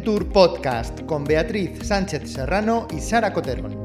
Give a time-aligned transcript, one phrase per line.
[0.00, 3.82] Viventur Podcast con Beatriz Sánchez Serrano y Sara Coterón.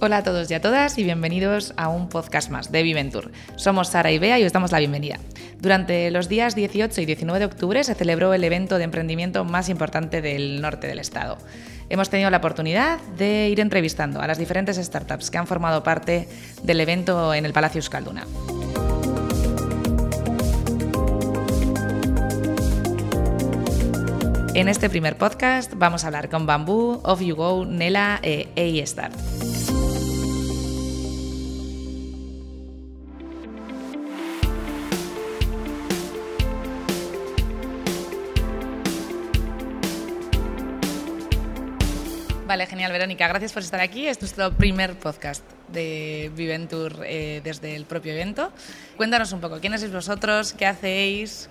[0.00, 3.30] Hola a todos y a todas y bienvenidos a un podcast más de Viventur.
[3.54, 5.20] Somos Sara y Bea y os damos la bienvenida.
[5.60, 9.68] Durante los días 18 y 19 de octubre se celebró el evento de emprendimiento más
[9.68, 11.38] importante del norte del estado.
[11.88, 16.26] Hemos tenido la oportunidad de ir entrevistando a las diferentes startups que han formado parte
[16.64, 18.26] del evento en el Palacio Euskalduna.
[24.56, 29.12] En este primer podcast vamos a hablar con Bambú, Off You Go, Nela e A-Start.
[42.46, 43.28] Vale, genial, Verónica.
[43.28, 44.06] Gracias por estar aquí.
[44.06, 48.50] Este es nuestro primer podcast de Viventur eh, desde el propio evento.
[48.96, 50.54] Cuéntanos un poco, ¿quiénes sois vosotros?
[50.54, 51.50] ¿Qué hacéis?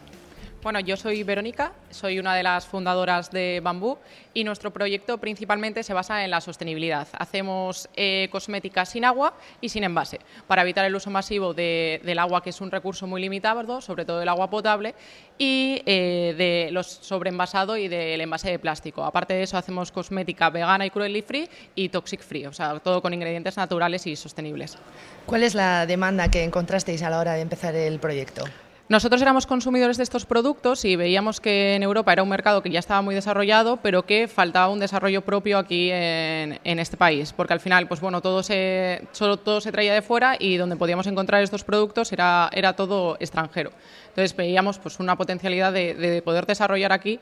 [0.65, 3.99] Bueno, yo soy Verónica, soy una de las fundadoras de Bambú
[4.33, 7.07] y nuestro proyecto principalmente se basa en la sostenibilidad.
[7.19, 12.41] Hacemos eh, cosméticas sin agua y sin envase para evitar el uso masivo del agua,
[12.41, 14.95] que es un recurso muy limitado, sobre todo el agua potable,
[15.37, 19.03] y eh, de los sobreenvasado y del envase de plástico.
[19.03, 23.03] Aparte de eso, hacemos cosmética vegana y cruelty free y toxic free, o sea, todo
[23.03, 24.79] con ingredientes naturales y sostenibles.
[25.27, 28.45] ¿Cuál es la demanda que encontrasteis a la hora de empezar el proyecto?
[28.87, 32.69] Nosotros éramos consumidores de estos productos y veíamos que en Europa era un mercado que
[32.69, 37.53] ya estaba muy desarrollado, pero que faltaba un desarrollo propio aquí en, este país, porque
[37.53, 41.07] al final, pues bueno, todo se, solo todo se traía de fuera y donde podíamos
[41.07, 43.71] encontrar estos productos era, era todo extranjero.
[44.09, 47.19] Entonces veíamos pues una potencialidad de, de poder desarrollar aquí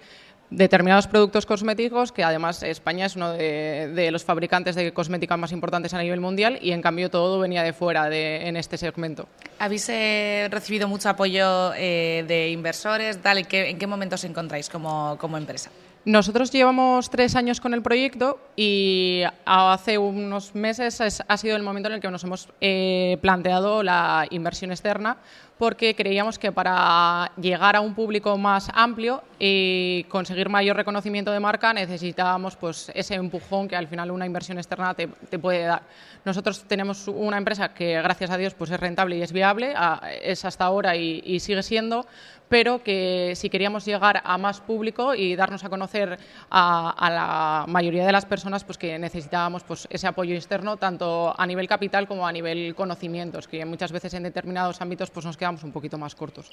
[0.49, 5.93] determinados productos cosméticos, que además España es uno de, los fabricantes de cosmética más importantes
[5.93, 9.27] a nivel mundial y en cambio todo venía de fuera de, en este segmento.
[9.59, 13.19] ¿Habéis eh, recibido mucho apoyo eh, de inversores?
[13.23, 15.71] ¿En qué momento os encontráis como empresa?
[16.05, 21.87] Nosotros llevamos tres años con el proyecto y hace unos meses ha sido el momento
[21.87, 25.15] en el que nos hemos eh, planteado la inversión externa
[25.57, 31.39] porque creíamos que para llegar a un público más amplio y conseguir mayor reconocimiento de
[31.39, 35.07] marca necesitábamos pues, ese empujón que al final una inversión externa te,
[35.39, 35.83] puede dar.
[36.25, 39.73] Nosotros tenemos una empresa que gracias a Dios pues, es rentable y es viable,
[40.21, 42.07] es hasta ahora y sigue siendo,
[42.53, 46.19] pero que si queríamos llegar a más público y darnos a conocer
[46.51, 51.47] a, la mayoría de las personas, pues que necesitábamos pues, ese apoyo externo, tanto a
[51.47, 55.63] nivel capital como a nivel conocimientos, que muchas veces en determinados ámbitos pues, nos quedamos
[55.63, 56.51] un poquito más cortos.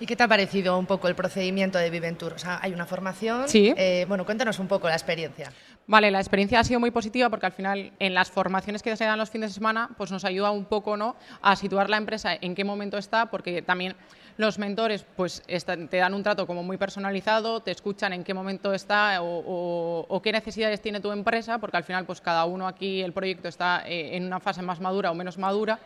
[0.00, 2.32] ¿Y qué te ha parecido un poco el procedimiento de Viventur?
[2.32, 3.48] O sea, hay una formación.
[3.48, 3.72] Sí.
[3.76, 5.52] Eh, bueno, cuéntanos un poco la experiencia.
[5.86, 9.04] Vale, la experiencia ha sido muy positiva porque al final en las formaciones que se
[9.04, 11.14] dan los fines de semana pues nos ayuda un poco ¿no?
[11.40, 13.94] a situar la empresa en qué momento está, porque también
[14.40, 18.72] los mentores pues te dan un trato como muy personalizado, te escuchan en qué momento
[18.72, 23.12] está o, qué necesidades tiene tu empresa, porque al final pues cada uno aquí el
[23.12, 25.78] proyecto está eh, en una fase más madura o menos madura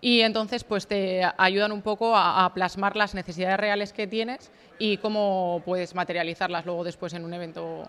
[0.00, 4.50] y entonces pues te ayudan un poco a, a, plasmar las necesidades reales que tienes
[4.78, 7.88] y cómo puedes materializarlas luego después en un evento,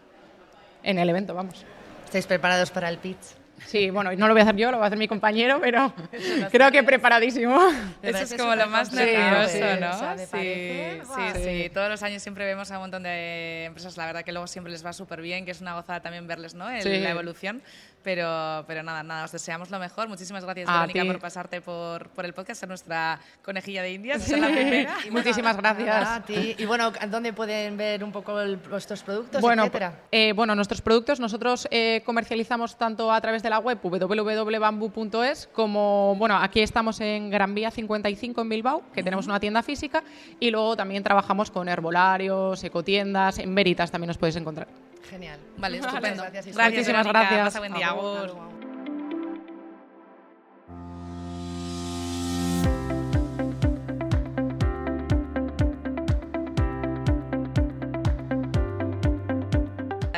[0.84, 1.66] en el evento, vamos.
[2.06, 3.41] ¿Estáis preparados para el pitch?
[3.66, 5.94] Sí, bueno, no lo voy a hacer yo, lo va a hacer mi compañero, pero
[6.52, 7.58] creo que preparadísimo.
[8.02, 10.18] Eso es como lo más nervioso, ¿no?
[10.18, 14.24] Sí, sí, sí, Todos los años siempre vemos a un montón de empresas, la verdad
[14.24, 16.70] que luego siempre les va súper bien, que es una gozada también verles, ¿no?
[16.70, 17.62] la evolución.
[18.04, 20.08] Pero, pero nada, nada, os deseamos lo mejor.
[20.08, 24.28] Muchísimas gracias, Verónica, por pasarte por, por el podcast, ser nuestra conejilla de indias.
[24.28, 24.98] Es la primera.
[25.12, 26.08] Muchísimas gracias.
[26.08, 26.56] A ti.
[26.58, 28.34] Y bueno, ¿dónde pueden ver un poco
[28.70, 30.00] vuestros productos, bueno, etcétera?
[30.12, 36.16] Eh, bueno, nuestros productos nosotros eh, comercializamos tanto a través de la web www.bambu.es como,
[36.18, 40.04] bueno, aquí estamos en Gran Vía 55 en Bilbao, que tenemos una tienda física,
[40.40, 44.70] y luego también trabajamos con herbolarios, ecotiendas, en Veritas también nos podéis encontrar.
[45.10, 45.38] Genial.
[45.58, 46.24] Vale, estupendo.
[46.24, 47.44] Gracias, Muchísimas gracias.
[47.44, 47.94] Pasa buen día.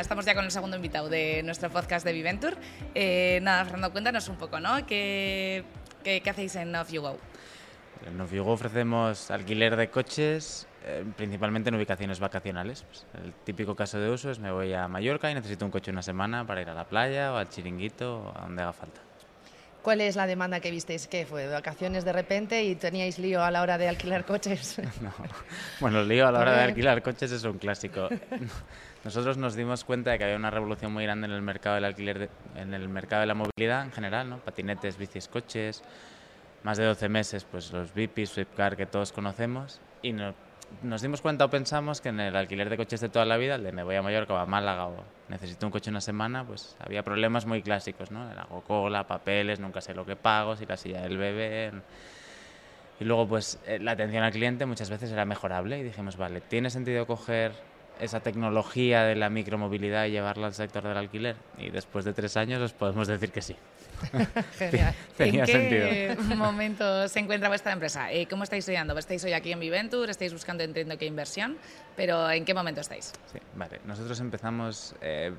[0.04, 2.58] Estamos ya con el segundo invitado de nuestro podcast de Viventur.
[2.94, 4.84] Eh, nada, Fernando, cuéntanos un poco, ¿no?
[4.86, 5.64] ¿Qué,
[6.04, 7.16] qué, hacéis en Off You Go?
[8.06, 12.82] En Off You Go ofrecemos alquiler de coches, eh, principalmente en ubicaciones vacacionales.
[12.82, 15.90] Pues, el típico caso de uso es me voy a Mallorca y necesito un coche
[15.90, 19.00] una semana para ir a la playa o al chiringuito o a donde haga falta.
[19.84, 21.06] ¿Cuál es la demanda que visteis?
[21.06, 21.46] ¿Qué fue?
[21.46, 24.80] ¿Vacaciones de repente y teníais lío a la hora de alquilar coches?
[25.02, 25.12] no.
[25.78, 28.08] Bueno, el lío a la hora de alquilar coches es un clásico.
[29.04, 31.84] Nosotros nos dimos cuenta de que había una revolución muy grande en el mercado del
[31.84, 34.38] alquiler, en el mercado de la movilidad en general, ¿no?
[34.38, 35.82] Patinetes, bicis, coches.
[36.62, 40.34] Más de 12 meses, pues los VIPs, Swiftcar que todos conocemos y no,
[40.82, 43.56] nos dimos cuenta o pensamos que en el alquiler de coches de toda la vida,
[43.56, 46.76] el de me a Mallorca o a Málaga o necesito un coche una semana, pues
[46.78, 48.22] había problemas muy clásicos, ¿no?
[48.22, 51.72] Hago cola, papeles, nunca sé lo que pago, si la silla del bebé...
[53.00, 56.40] Y luego, pues, eh, la atención al cliente muchas veces era mejorable y dijimos, vale,
[56.40, 57.52] ¿tiene sentido coger
[58.00, 61.36] esa tecnología de la micromovilidad y llevarla al sector del alquiler?
[61.58, 63.56] Y después de tres años os podemos decir que sí.
[64.58, 64.94] Genial.
[65.16, 66.36] Tenía ¿En qué sentido.
[66.36, 68.12] momento se encuentra vuestra empresa?
[68.12, 68.96] Eh, ¿Cómo estáis estudiando?
[68.98, 71.56] Estáis hoy aquí en Viventur, estáis buscando, entiendo que inversión,
[71.96, 73.12] pero ¿en qué momento estáis?
[73.32, 73.80] Sí, vale.
[73.86, 75.32] Nosotros empezamos eh,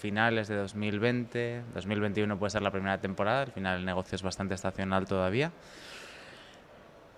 [0.00, 4.54] finales de 2020, 2021 puede ser la primera temporada, al final el negocio es bastante
[4.54, 5.50] estacional todavía.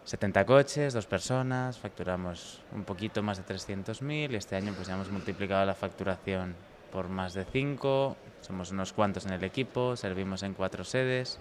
[0.08, 4.94] 70 coches, dos personas, facturamos un poquito más de 300.000 y este año pues ya
[4.94, 6.55] hemos multiplicado la facturación
[6.90, 11.38] por más de 5, somos unos cuantos en el equipo, servimos en cuatro sedes.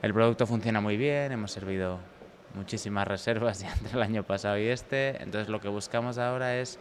[0.00, 1.98] El producto funciona muy bien, hemos servido
[2.54, 6.78] muchísimas reservas ya entre el año pasado y este, entonces lo que buscamos ahora es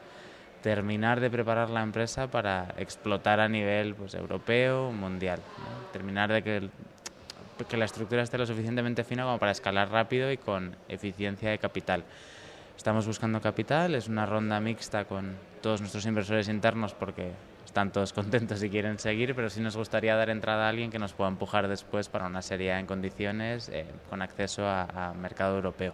[0.61, 5.41] terminar de preparar la empresa para explotar a nivel pues, europeo, mundial.
[5.57, 5.91] ¿no?
[5.91, 6.69] Terminar de que,
[7.63, 11.57] que la estructura esté lo suficientemente fina como para escalar rápido y con eficiencia de
[11.57, 12.03] capital.
[12.75, 17.31] Estamos buscando capital, es una ronda mixta con todos nuestros inversores internos porque
[17.65, 20.99] están todos contentos y quieren seguir, pero sí nos gustaría dar entrada a alguien que
[20.99, 25.55] nos pueda empujar después para una serie en condiciones eh, con acceso a, a mercado
[25.55, 25.93] europeo.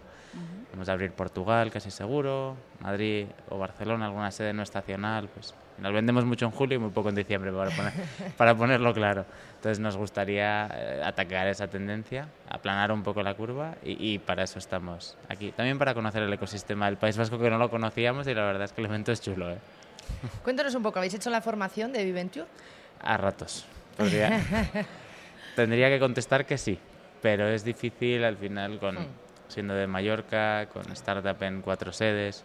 [0.72, 5.92] Vamos a abrir Portugal, casi seguro, Madrid o Barcelona, alguna sede no estacional, pues nos
[5.92, 7.92] vendemos mucho en julio y muy poco en diciembre, para, poner-
[8.38, 9.26] para ponerlo claro.
[9.56, 14.44] Entonces nos gustaría eh, atacar esa tendencia, aplanar un poco la curva y, y para
[14.44, 15.52] eso estamos aquí.
[15.52, 18.62] También para conocer el ecosistema del País Vasco que no lo conocíamos y la verdad
[18.64, 19.58] es que el evento es chulo, ¿eh?
[20.44, 22.46] Cuéntanos un poco, ¿habéis hecho la formación de Viventure?
[23.00, 23.64] A ratos.
[23.96, 24.40] Podría-
[25.56, 26.78] Tendría que contestar que sí,
[27.20, 28.96] pero es difícil al final con
[29.48, 32.42] siendo de Mallorca, con startup en cuatro sedes,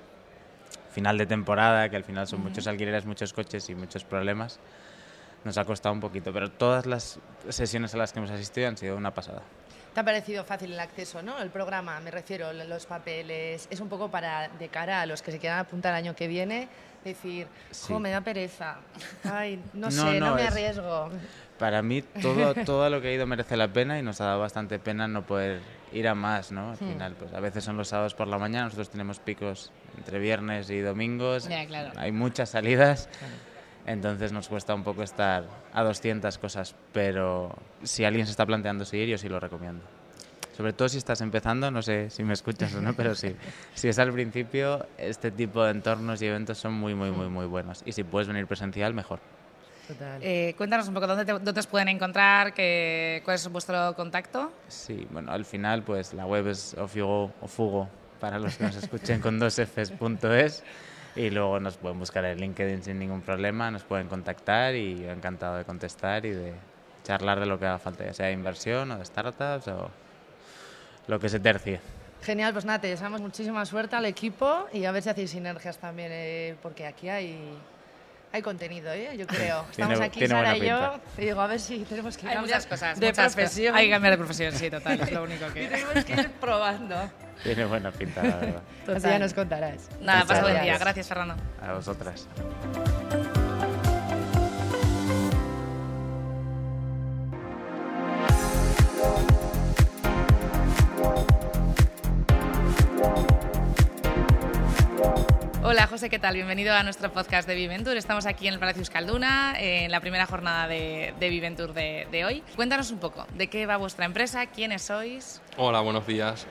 [0.91, 4.59] final de temporada, que al final son muchos alquileres, muchos coches y muchos problemas.
[5.45, 8.75] Nos ha costado un poquito, pero todas las sesiones a las que hemos asistido han
[8.75, 9.41] sido una pasada.
[9.97, 11.39] ¿Te ha parecido fácil el acceso, no?
[11.39, 13.67] El programa, me refiero, los papeles.
[13.71, 16.27] Es un poco para, de cara a los que se quieran apuntar el año que
[16.27, 16.67] viene,
[17.03, 17.91] decir, Sí.
[17.93, 18.75] jo, me da pereza.
[19.23, 21.09] Ay, no, No, sé, no, no, me es- arriesgo.
[21.57, 24.39] Para mí todo, todo lo que he ido merece la pena y nos ha dado
[24.41, 25.61] bastante pena no poder
[25.91, 26.69] ir a más, ¿no?
[26.69, 30.19] Al final, pues a veces son los sábados por la mañana, nosotros tenemos picos entre
[30.19, 31.89] viernes y domingos, Ya, claro.
[31.97, 33.09] hay muchas salidas,
[33.87, 35.43] entonces nos cuesta un poco estar
[35.73, 37.51] a 200 cosas, pero
[37.83, 39.81] si alguien se está planteando seguir, yo sí lo recomiendo.
[40.55, 43.35] Sobre todo si estás empezando, no sé si me escuchas o no, pero sí.
[43.75, 47.45] Si es al principio, este tipo de entornos y eventos son muy, muy, muy, muy
[47.45, 47.83] buenos.
[47.85, 49.19] Y si puedes venir presencial, mejor.
[49.87, 50.19] Total.
[50.21, 54.51] Eh, cuéntanos un poco dónde, te- dónde os pueden encontrar, qué, cuál es vuestro contacto.
[54.67, 57.87] Sí, bueno, al final pues la web es ofigo, ofugo
[58.19, 60.63] para los que nos escuchen con dos Fs.es
[61.17, 65.11] y luego nos pueden buscar en LinkedIn sin ningún problema, nos pueden contactar y yo
[65.11, 66.53] encantado de contestar y de
[67.03, 69.89] charlar de lo que haga falta, ya sea de inversión o de startups o
[71.07, 71.79] lo que se tercie.
[72.21, 75.77] Genial, pues nada, te deseamos muchísima suerte al equipo y a ver si hacéis sinergias
[75.77, 77.57] también, eh, porque aquí hay,
[78.31, 79.15] hay contenido, ¿eh?
[79.17, 79.63] yo creo.
[79.75, 81.01] Tiene- Estamos aquí, tiene Sara y yo, pinta.
[81.17, 82.99] y digo, a ver si tenemos que Hay cambiar muchas cosas.
[82.99, 83.67] de muchas profesión.
[83.71, 83.79] cosas.
[83.79, 84.99] Hay que cambiar de profesión, sí, total.
[85.01, 85.67] Es lo único Y que.
[85.67, 87.09] tenemos que ir probando.
[87.43, 88.61] Tiene buena pinta, la verdad.
[88.95, 89.89] Así ya nos contarás.
[90.01, 90.61] Nada, pasa buen día.
[90.63, 90.79] gracias.
[90.79, 91.35] Gracias, Fernando.
[91.61, 92.27] A vosotras.
[105.69, 106.33] Hola José, ¿qué tal?
[106.33, 107.97] Bienvenido a nuestro podcast de Viventur.
[107.97, 112.41] Estamos aquí en el Palacio Euskalduna, en la primera jornada de, de Viventur de, hoy.
[112.55, 114.45] Cuéntanos un poco, ¿de qué va vuestra empresa?
[114.45, 115.41] ¿Quiénes sois?
[115.57, 116.47] Hola, buenos días.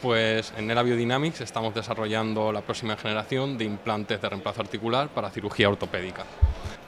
[0.00, 5.30] Pues en Nera Biodynamics estamos desarrollando la próxima generación de implantes de reemplazo articular para
[5.30, 6.22] cirugía ortopédica.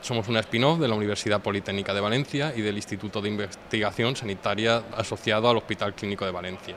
[0.03, 4.85] Somos una spin-off de la Universidad Politécnica de Valencia y del Instituto de Investigación Sanitaria
[4.97, 6.77] asociado al Hospital Clínico de Valencia.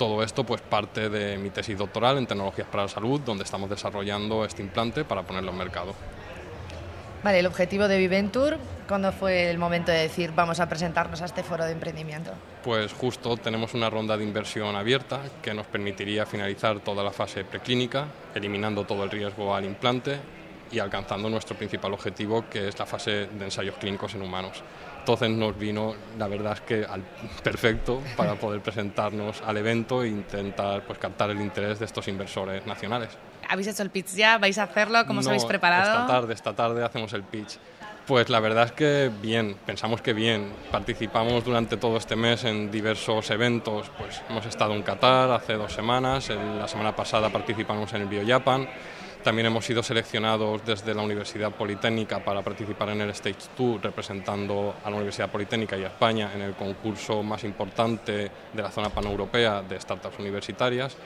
[0.00, 3.68] Todo esto pues parte de mi tesis doctoral en tecnologías para la salud, donde estamos
[3.68, 5.94] desarrollando este implante para ponerlo en mercado.
[7.22, 8.56] Vale, el objetivo de Viventur,
[8.88, 12.30] ¿cuándo fue el momento de decir vamos a presentarnos a este foro de emprendimiento?
[12.64, 17.44] Pues justo tenemos una ronda de inversión abierta que nos permitiría finalizar toda la fase
[17.44, 20.18] preclínica, eliminando todo el riesgo al implante
[20.70, 24.62] y alcanzando nuestro principal objetivo, que es la fase de ensayos clínicos en humanos.
[24.98, 27.02] Entonces nos vino, la verdad es que al
[27.42, 32.66] perfecto para poder presentarnos al evento e intentar pues, captar el interés de estos inversores
[32.66, 33.10] nacionales.
[33.48, 34.38] ¿Habéis hecho el pitch ya?
[34.38, 35.04] ¿Vais a hacerlo?
[35.06, 35.90] ¿Cómo os No, habéis preparado?
[35.90, 37.58] Esta tarde, esta tarde hacemos el pitch.
[38.06, 40.52] Pues la verdad es que bien, pensamos que bien.
[40.70, 43.90] Participamos durante todo este mes en diversos eventos.
[43.98, 48.68] Pues hemos estado en Qatar hace dos semanas, la semana pasada participamos en el BioJapan.
[49.22, 54.74] También hemos sido seleccionados desde la Universidad Politécnica para participar en el Stage 2, representando
[54.82, 58.88] a la Universidad Politécnica y a España en el concurso más importante de la zona
[58.88, 60.96] paneuropea de startups universitarias.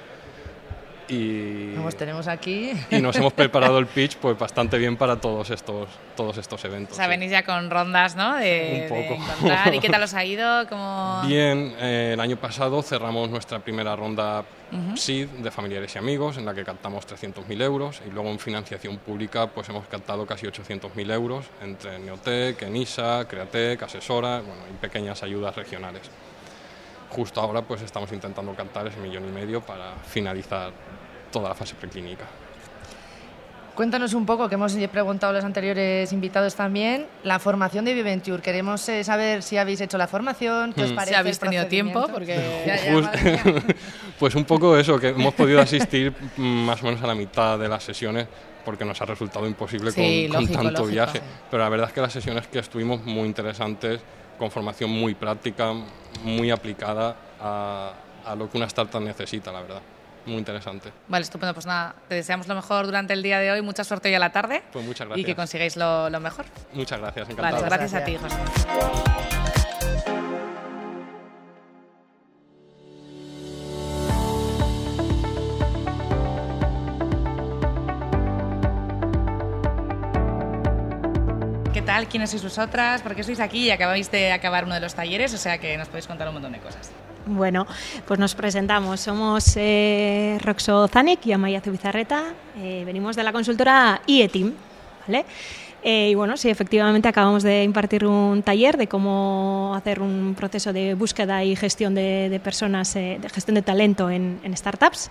[1.09, 2.73] Y, tenemos aquí.
[2.91, 6.95] y nos hemos preparado el pitch pues bastante bien para todos estos, todos estos eventos.
[6.95, 8.37] O sea, venís ya con rondas, ¿no?
[8.37, 9.23] De, Un poco.
[9.23, 9.75] encontrar.
[9.75, 10.67] ¿Y qué tal os ha ido?
[10.69, 11.23] ¿Cómo...
[11.27, 14.45] Bien, eh, el año pasado cerramos nuestra primera ronda
[14.97, 18.99] SID de familiares y amigos, en la que captamos 300.000 euros, y luego en financiación
[18.99, 25.23] pública pues hemos captado casi 800.000 euros entre Neotec, Enisa, Createc, Asesora bueno, y pequeñas
[25.23, 26.11] ayudas regionales
[27.15, 30.73] justo ahora pues estamos intentando captar ese millón y medio para finalizar
[31.31, 32.25] toda la fase preclínica.
[33.75, 38.41] Cuéntanos un poco, que hemos preguntado a los anteriores invitados también, la formación de Viventure.
[38.41, 40.95] Queremos eh, saber si habéis hecho la formación, qué os Hmm.
[40.95, 41.15] parece.
[41.15, 43.63] Si habéis el tenido tiempo, porque- Ya, ya, Pues,
[44.21, 47.59] pues un poco eso, que hemos podido asistir mm, más o menos a la mitad
[47.59, 48.29] de las sesiones
[48.65, 51.19] porque nos ha resultado imposible Sí, con, tanto lógico, viaje.
[51.19, 51.25] sí.
[51.51, 54.01] Pero la verdad es que las sesiones que estuvimos muy interesantes,
[54.39, 55.73] con formación muy práctica,
[56.23, 57.93] muy aplicada a,
[58.25, 59.81] a lo que una startup necesita, la verdad.
[60.27, 60.91] Muy interesante.
[61.09, 61.53] Vale, estupendo.
[61.53, 63.61] Pues nada, te deseamos lo mejor durante el día de hoy.
[63.61, 64.63] Mucha suerte hoy a la tarde.
[64.73, 65.27] Pues muchas Y gracias.
[65.27, 66.47] que consigáis lo, lo mejor.
[66.73, 67.65] Muchas gracias, Vale, encantado.
[67.67, 69.34] gracias a ti, José.
[81.95, 82.09] Tal?
[82.09, 83.03] ¿Quiénes sois vosotras?
[83.03, 85.33] ¿Por qué sois aquí y acabáis de acabar uno de los talleres?
[85.33, 86.91] O sea que nos podéis contar un montón de cosas.
[87.27, 87.67] Bueno,
[88.07, 89.01] pues nos presentamos.
[89.01, 92.25] Somos eh, Roxo Zanek y Amaya Zubizarreta.
[92.59, 94.53] Eh, venimos de la consultora IETIM,
[95.07, 95.25] ¿vale?
[95.85, 100.73] Eh, y bueno, sí, efectivamente acabamos de impartir un taller de cómo hacer un proceso
[100.73, 105.11] de búsqueda y gestión de, de personas, eh, de gestión de talento en, en startups.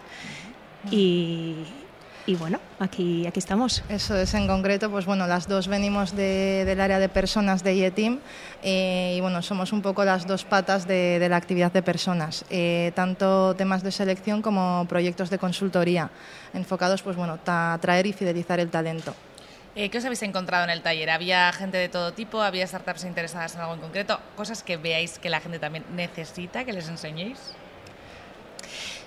[0.91, 1.55] Y,
[2.25, 3.83] y bueno, aquí, aquí estamos.
[3.89, 7.75] Eso es, en concreto, pues bueno, las dos venimos de- del área de personas de
[7.75, 8.19] IETIM
[8.63, 12.45] eh, y bueno, somos un poco las dos patas de, de la actividad de personas,
[12.49, 16.09] eh, tanto temas de selección como proyectos de consultoría,
[16.53, 19.13] enfocados pues bueno, a atraer y fidelizar el talento.
[19.75, 21.09] Eh, ¿Qué os habéis encontrado en el taller?
[21.09, 22.41] ¿Había gente de todo tipo?
[22.41, 24.19] ¿Había startups interesadas en algo en concreto?
[24.37, 27.39] ¿Cosas que veáis que la gente también necesita que les enseñéis?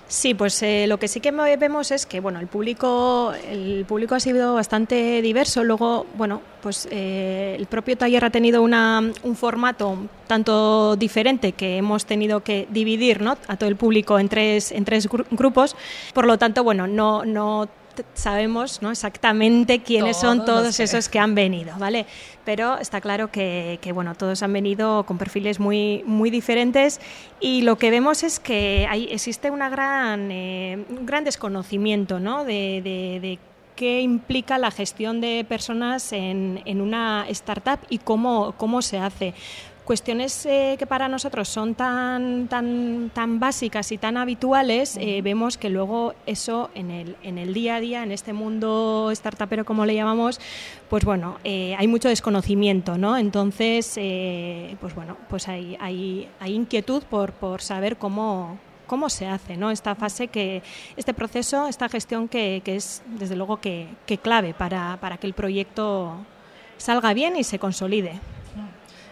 [0.09, 4.15] Sí, pues eh, lo que sí que vemos es que bueno, el público, el público
[4.15, 5.65] ha sido bastante diverso.
[5.65, 11.75] Luego, bueno, pues eh, el propio taller ha tenido una, un formato tanto diferente que
[11.77, 13.37] hemos tenido que dividir ¿no?
[13.49, 15.75] a todo el público en tres, en tres gru- grupos.
[16.13, 17.67] Por lo tanto, bueno, no, no
[18.13, 18.91] sabemos ¿no?
[18.91, 22.05] exactamente quiénes son Todos esos que han venido, ¿vale?
[22.45, 26.99] Pero está claro que, que, bueno, todos han venido con perfiles muy, muy diferentes
[27.39, 32.45] y lo que vemos es que hay, existe una gran, eh, un gran desconocimiento ¿no?
[32.45, 33.39] de, de- de
[33.75, 39.35] qué implica la gestión de personas en, en una startup y cómo, cómo se hace
[39.87, 45.57] cuestiones eh, que para nosotros son tan, tan, tan básicas y tan habituales, eh, vemos
[45.57, 49.85] que luego eso en el, en el día a día, en este mundo startupero como
[49.85, 50.41] le llamamos,
[50.89, 53.17] pues bueno, eh, hay mucho desconocimiento, ¿no?
[53.17, 59.27] Entonces, eh, pues bueno, pues hay, hay, hay inquietud por, por saber cómo cómo se
[59.27, 59.69] hace ¿no?
[59.69, 60.63] esta fase que
[60.95, 65.27] este proceso esta gestión que, que es desde luego que, que clave para, para que
[65.27, 66.15] el proyecto
[66.77, 68.21] salga bien y se consolide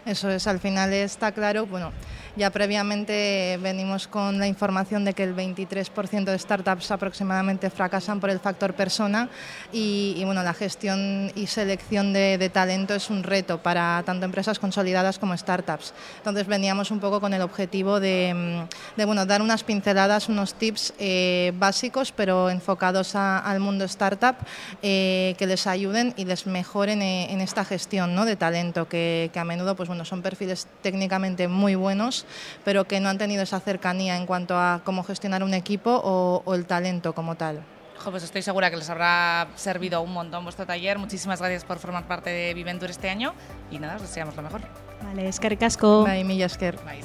[0.05, 1.91] Eso es, al final está claro, bueno,
[2.35, 8.29] ya previamente venimos con la información de que el 23% de startups aproximadamente fracasan por
[8.29, 9.29] el factor persona
[9.71, 15.17] y, bueno, la gestión y selección de, talento es un reto para tanto empresas consolidadas
[15.17, 15.93] como startups.
[16.17, 18.65] Entonces veníamos un poco con el objetivo de,
[18.95, 24.35] de, bueno, dar unas pinceladas, unos tips eh, básicos pero enfocados a- al mundo startup
[24.81, 28.25] eh, que les ayuden y les mejoren eh, en esta gestión ¿no?
[28.25, 32.24] de talento que, que a menudo pues, bueno, son perfiles técnicamente muy buenos
[32.63, 36.41] pero que no han tenido esa cercanía en cuanto a cómo gestionar un equipo o,
[36.45, 37.61] o el talento como tal.
[38.03, 40.99] Jo, pues estoy segura que les habrá servido un montón vuestro taller.
[40.99, 43.33] Muchísimas gracias por formar parte de Viventur este año
[43.71, 44.61] y nada, os deseamos lo mejor.
[45.01, 46.77] vale, es que ricasco Bai, mila esker.
[46.83, 47.01] Bye.